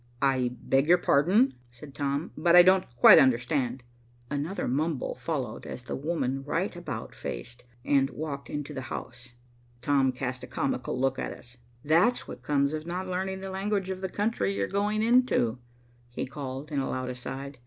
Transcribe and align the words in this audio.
"I 0.19 0.49
beg 0.59 0.87
your 0.87 0.97
pardon," 0.97 1.53
said 1.69 1.93
Tom, 1.93 2.31
"but 2.35 2.55
I 2.55 2.63
don't 2.63 2.85
quite 2.95 3.19
understand." 3.19 3.83
Another 4.31 4.67
mumble 4.67 5.13
followed, 5.13 5.67
as 5.67 5.83
the 5.83 5.95
woman 5.95 6.41
right 6.43 6.75
about 6.75 7.13
faced 7.13 7.65
and 7.85 8.09
walked 8.09 8.49
into 8.49 8.73
the 8.73 8.81
house. 8.89 9.33
Tom 9.83 10.11
cast 10.11 10.43
a 10.43 10.47
comical 10.47 10.99
look 10.99 11.19
at 11.19 11.33
us. 11.33 11.57
"That's 11.85 12.27
what 12.27 12.41
comes 12.41 12.73
of 12.73 12.87
not 12.87 13.05
learning 13.07 13.41
the 13.41 13.51
language 13.51 13.91
of 13.91 14.01
the 14.01 14.09
country 14.09 14.55
you're 14.55 14.65
going 14.67 15.03
into," 15.03 15.59
he 16.09 16.25
called, 16.25 16.71
in 16.71 16.79
a 16.79 16.89
loud 16.89 17.11
aside. 17.11 17.59